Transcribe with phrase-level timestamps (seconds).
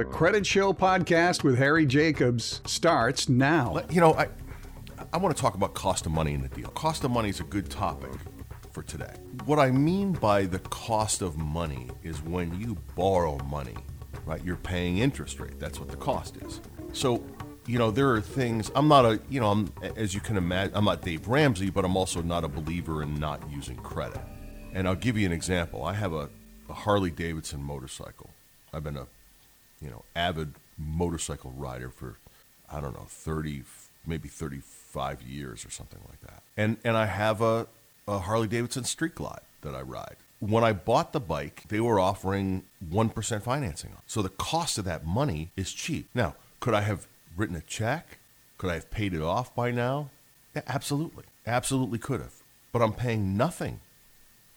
[0.00, 3.82] The Credit Show podcast with Harry Jacobs starts now.
[3.90, 4.28] You know, I
[5.12, 6.68] I want to talk about cost of money in the deal.
[6.68, 8.10] Cost of money is a good topic
[8.72, 9.12] for today.
[9.44, 13.76] What I mean by the cost of money is when you borrow money,
[14.24, 14.42] right?
[14.42, 15.60] You're paying interest rate.
[15.60, 16.62] That's what the cost is.
[16.94, 17.22] So,
[17.66, 18.70] you know, there are things.
[18.74, 21.84] I'm not a, you know, I'm as you can imagine, I'm not Dave Ramsey, but
[21.84, 24.22] I'm also not a believer in not using credit.
[24.72, 25.84] And I'll give you an example.
[25.84, 26.30] I have a,
[26.70, 28.30] a Harley Davidson motorcycle.
[28.72, 29.06] I've been a,
[29.80, 32.18] you know, avid motorcycle rider for,
[32.70, 33.64] I don't know, 30,
[34.06, 36.42] maybe 35 years or something like that.
[36.56, 37.66] And and I have a,
[38.06, 40.16] a Harley Davidson Street Glide that I ride.
[40.40, 43.90] When I bought the bike, they were offering 1% financing.
[44.06, 46.08] So the cost of that money is cheap.
[46.14, 47.06] Now, could I have
[47.36, 48.18] written a check?
[48.56, 50.08] Could I have paid it off by now?
[50.56, 51.24] Yeah, absolutely.
[51.46, 52.34] Absolutely could have.
[52.72, 53.80] But I'm paying nothing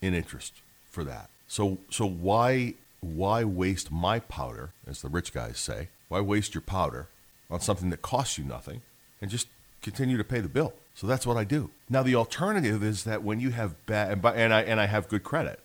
[0.00, 0.54] in interest
[0.90, 1.28] for that.
[1.46, 2.74] So so why
[3.14, 5.88] why waste my powder, as the rich guys say?
[6.08, 7.08] Why waste your powder
[7.50, 8.82] on something that costs you nothing
[9.20, 9.48] and just
[9.82, 10.72] continue to pay the bill?
[10.94, 11.70] So that's what I do.
[11.88, 15.22] Now the alternative is that when you have bad and I and I have good
[15.24, 15.60] credit,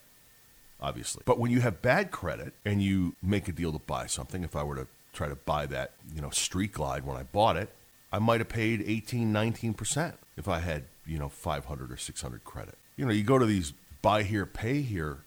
[0.81, 1.23] obviously.
[1.25, 4.55] But when you have bad credit and you make a deal to buy something, if
[4.55, 7.69] I were to try to buy that, you know, Street Glide when I bought it,
[8.11, 12.75] I might have paid 18, 19% if I had, you know, 500 or 600 credit.
[12.97, 15.19] You know, you go to these buy here, pay here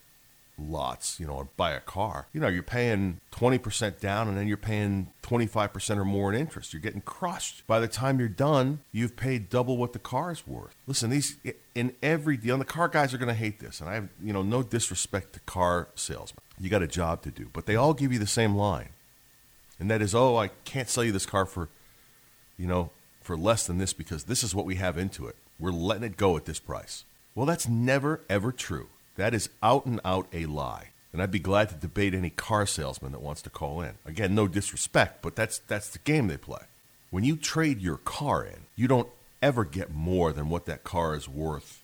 [0.59, 4.47] lots, you know, or buy a car, you know, you're paying 20% down and then
[4.47, 6.73] you're paying 25% or more in interest.
[6.73, 7.67] You're getting crushed.
[7.67, 10.75] By the time you're done, you've paid double what the car is worth.
[10.87, 11.37] Listen, these
[11.75, 14.09] in every deal, and the car guys are going to hate this, and I have,
[14.23, 16.41] you know, no disrespect to car salesmen.
[16.59, 18.91] You got a job to do, but they all give you the same line.
[19.81, 21.69] And that is, oh, I can't sell you this car for,
[22.57, 25.37] you know, for less than this because this is what we have into it.
[25.59, 27.05] We're letting it go at this price.
[27.35, 28.89] Well, that's never, ever true.
[29.17, 30.89] That is out and out a lie.
[31.13, 33.95] And I'd be glad to debate any car salesman that wants to call in.
[34.05, 36.63] Again, no disrespect, but that's that's the game they play.
[37.11, 39.09] When you trade your car in, you don't
[39.41, 41.83] ever get more than what that car is worth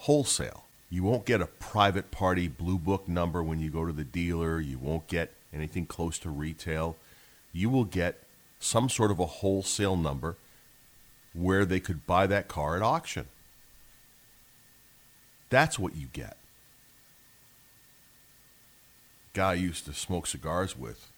[0.00, 0.64] wholesale.
[0.90, 4.60] You won't get a private party blue book number when you go to the dealer.
[4.60, 6.96] You won't get anything close to retail.
[7.52, 8.22] You will get
[8.60, 10.36] some sort of a wholesale number
[11.32, 13.26] where they could buy that car at auction.
[15.48, 16.36] That's what you get
[19.36, 21.12] guy I used to smoke cigars with,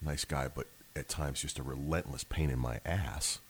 [0.00, 3.40] nice guy, but at times just a relentless pain in my ass.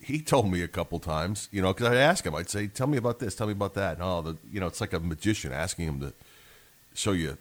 [0.00, 2.86] He told me a couple times, you know, because I'd ask him, I'd say, "Tell
[2.86, 5.00] me about this, tell me about that." And oh, the, you know, it's like a
[5.00, 6.12] magician asking him to
[6.94, 7.38] show you,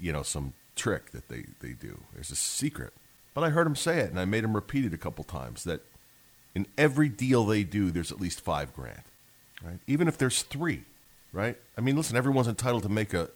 [0.00, 2.00] you know, some trick that they they do.
[2.12, 2.92] There's a secret,
[3.32, 5.62] but I heard him say it, and I made him repeat it a couple times.
[5.64, 5.80] That
[6.54, 9.02] in every deal they do, there's at least five grand,
[9.64, 9.78] right?
[9.86, 10.82] Even if there's three,
[11.32, 11.56] right?
[11.76, 13.30] I mean, listen, everyone's entitled to make a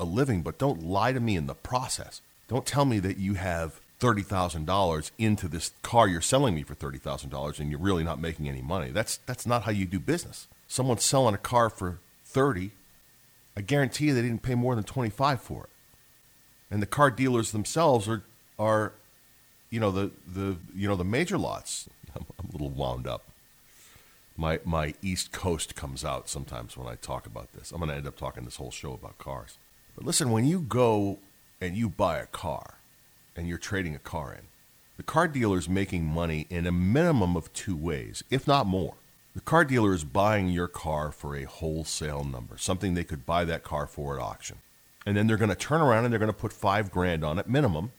[0.00, 2.22] a living, but don't lie to me in the process.
[2.48, 7.60] Don't tell me that you have $30,000 into this car you're selling me for $30,000
[7.60, 8.90] and you're really not making any money.
[8.90, 10.48] That's that's not how you do business.
[10.66, 12.70] Someone's selling a car for 30,
[13.56, 15.70] I guarantee you they didn't pay more than 25 for it.
[16.70, 18.22] And the car dealers themselves are
[18.58, 18.92] are
[19.68, 21.88] you know the the you know the major lots.
[22.16, 23.24] I'm, I'm a little wound up.
[24.36, 27.70] My my East Coast comes out sometimes when I talk about this.
[27.70, 29.58] I'm going to end up talking this whole show about cars.
[30.00, 31.18] But listen, when you go
[31.60, 32.78] and you buy a car
[33.36, 34.46] and you're trading a car in,
[34.96, 38.94] the car dealer is making money in a minimum of two ways, if not more.
[39.34, 43.44] The car dealer is buying your car for a wholesale number, something they could buy
[43.44, 44.60] that car for at auction.
[45.04, 47.38] And then they're going to turn around and they're going to put five grand on
[47.38, 47.92] it minimum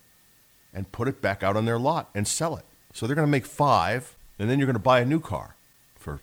[0.73, 2.65] and put it back out on their lot and sell it.
[2.93, 5.55] So they're going to make five, and then you're going to buy a new car
[5.93, 6.19] for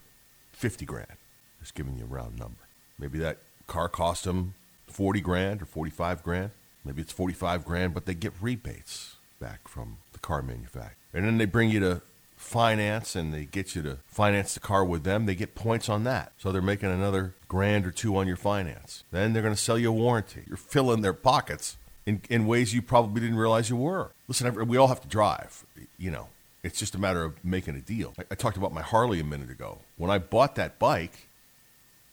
[0.50, 1.06] 50 grand.
[1.60, 2.66] Just giving you a round number.
[2.98, 3.38] Maybe that
[3.68, 4.54] car cost them
[4.90, 6.50] 40 grand or 45 grand.
[6.84, 10.94] Maybe it's 45 grand, but they get rebates back from the car manufacturer.
[11.12, 12.02] And then they bring you to
[12.36, 15.26] finance and they get you to finance the car with them.
[15.26, 16.32] They get points on that.
[16.38, 19.04] So they're making another grand or two on your finance.
[19.10, 20.44] Then they're going to sell you a warranty.
[20.46, 21.76] You're filling their pockets
[22.06, 24.12] in, in ways you probably didn't realize you were.
[24.28, 25.64] Listen, we all have to drive,
[25.98, 26.28] you know.
[26.64, 28.14] It's just a matter of making a deal.
[28.18, 29.78] I, I talked about my Harley a minute ago.
[29.96, 31.27] When I bought that bike,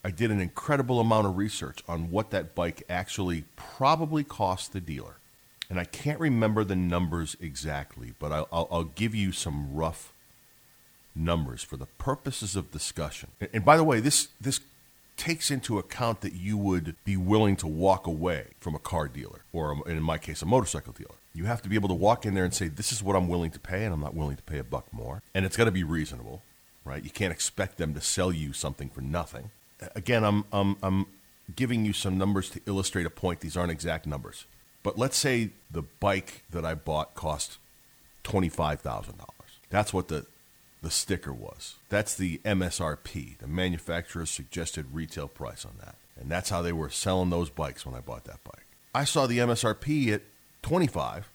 [0.06, 4.80] I did an incredible amount of research on what that bike actually probably cost the
[4.80, 5.16] dealer.
[5.68, 10.14] and I can't remember the numbers exactly, but I'll, I'll, I'll give you some rough
[11.16, 13.32] numbers for the purposes of discussion.
[13.42, 14.60] And, and by the way, this this
[15.18, 19.42] takes into account that you would be willing to walk away from a car dealer,
[19.52, 21.16] or um, in my case, a motorcycle dealer.
[21.34, 23.28] You have to be able to walk in there and say, "This is what I'm
[23.28, 25.66] willing to pay, and I'm not willing to pay a buck more," and it's got
[25.66, 26.44] to be reasonable,
[26.84, 27.04] right?
[27.04, 29.50] You can't expect them to sell you something for nothing.
[29.96, 31.06] Again, I'm I'm I'm
[31.56, 33.42] giving you some numbers to illustrate a point.
[33.42, 34.46] These aren't exact numbers.
[34.84, 37.58] But let's say the bike that I bought cost
[38.24, 39.14] $25,000.
[39.70, 40.26] That's what the,
[40.82, 41.76] the sticker was.
[41.90, 45.96] That's the MSRP, the manufacturer's suggested retail price on that.
[46.20, 48.66] And that's how they were selling those bikes when I bought that bike.
[48.94, 50.22] I saw the MSRP at
[50.62, 51.30] 25,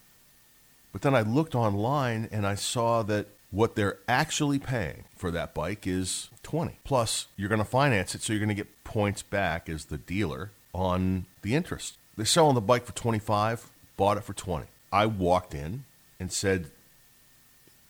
[0.93, 5.55] but then I looked online and I saw that what they're actually paying for that
[5.55, 6.79] bike is 20.
[6.85, 9.99] Plus, you're going to finance it, so you're going to get points back as the
[9.99, 11.97] dealer on the interest.
[12.17, 14.67] They're selling the bike for 25, bought it for 20.
[14.93, 15.85] I walked in
[16.19, 16.70] and said,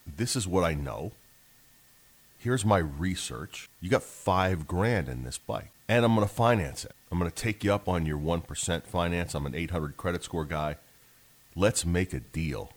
[0.06, 1.12] This is what I know.
[2.38, 3.68] Here's my research.
[3.80, 6.92] You got five grand in this bike, and I'm going to finance it.
[7.12, 9.34] I'm going to take you up on your 1% finance.
[9.34, 10.76] I'm an 800 credit score guy.
[11.54, 12.70] Let's make a deal,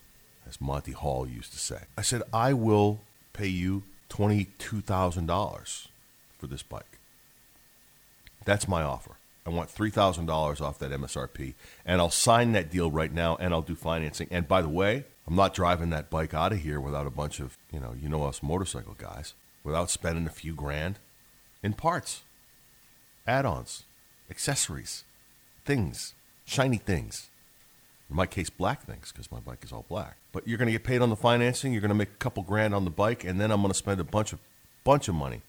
[0.47, 1.83] as Monty Hall used to say.
[1.97, 2.99] I said, I will
[3.33, 5.87] pay you $22,000
[6.37, 6.99] for this bike.
[8.45, 9.17] That's my offer.
[9.45, 11.53] I want $3,000 off that MSRP,
[11.85, 14.27] and I'll sign that deal right now, and I'll do financing.
[14.31, 17.39] And by the way, I'm not driving that bike out of here without a bunch
[17.39, 20.99] of, you know, you know us motorcycle guys, without spending a few grand
[21.61, 22.23] in parts,
[23.27, 23.83] add ons,
[24.29, 25.03] accessories,
[25.65, 26.13] things,
[26.45, 27.29] shiny things.
[28.13, 30.17] In my case, black things, because my bike is all black.
[30.31, 32.43] But you're going to get paid on the financing, you're going to make a couple
[32.43, 34.39] grand on the bike, and then I'm going to spend a bunch of,
[34.83, 35.41] bunch of money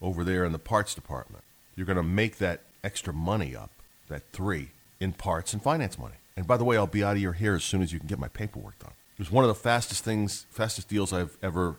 [0.00, 1.44] over there in the parts department.
[1.76, 3.68] You're going to make that extra money up,
[4.08, 4.70] that three,
[5.00, 6.14] in parts and finance money.
[6.34, 8.08] And by the way, I'll be out of your hair as soon as you can
[8.08, 8.92] get my paperwork done.
[9.12, 11.76] It was one of the fastest things, fastest deals I've ever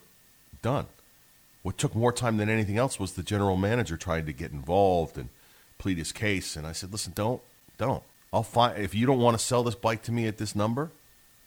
[0.62, 0.86] done.
[1.64, 5.18] What took more time than anything else was the general manager trying to get involved
[5.18, 5.30] and
[5.80, 6.56] plead his case.
[6.56, 7.42] And I said, listen, don't,
[7.80, 8.04] don't.
[8.34, 10.90] I'll find if you don't want to sell this bike to me at this number,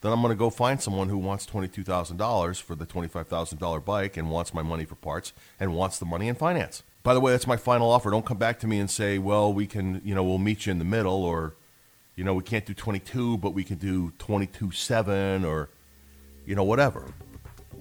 [0.03, 4.31] then I'm going to go find someone who wants $22,000 for the $25,000 bike and
[4.31, 6.83] wants my money for parts and wants the money in finance.
[7.03, 8.11] By the way, that's my final offer.
[8.11, 10.73] Don't come back to me and say, well, we can, you know, we'll meet you
[10.73, 11.55] in the middle or,
[12.17, 15.71] you know, we can't do 22, but we can do 22.7 or,
[16.45, 17.07] you know, whatever.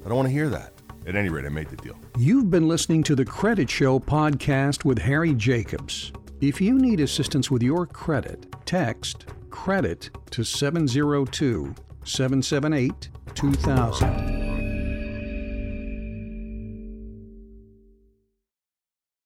[0.05, 0.71] I don't want to hear that.
[1.05, 1.97] At any rate, I made the deal.
[2.17, 6.13] You've been listening to the Credit Show podcast with Harry Jacobs.
[6.43, 11.73] If you need assistance with your credit, text credit to 702
[12.03, 14.07] 778 2000.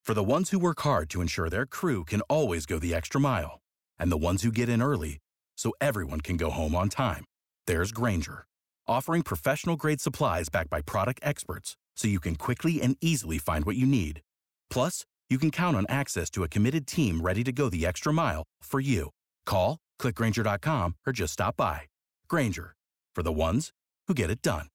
[0.04, 3.20] For the ones who work hard to ensure their crew can always go the extra
[3.20, 3.58] mile,
[3.98, 5.18] and the ones who get in early
[5.56, 7.24] so everyone can go home on time,
[7.66, 8.46] there's Grainger,
[8.86, 13.64] offering professional grade supplies backed by product experts so you can quickly and easily find
[13.64, 14.22] what you need.
[14.70, 18.12] Plus, you can count on access to a committed team ready to go the extra
[18.12, 19.10] mile for you.
[19.44, 21.82] Call, clickgrainger.com, or just stop by.
[22.28, 22.74] Grainger,
[23.14, 23.70] for the ones
[24.06, 24.68] who get it done.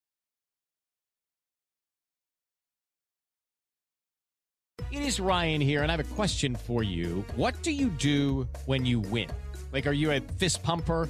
[4.91, 7.25] It is Ryan here, and I have a question for you.
[7.35, 9.27] What do you do when you win?
[9.71, 11.09] Like, are you a fist pumper?